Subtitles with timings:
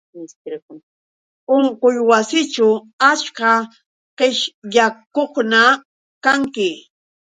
[1.55, 2.69] Unquywasićhu
[3.09, 3.51] achka
[4.17, 5.61] qishyaqkuna
[6.23, 6.69] kanki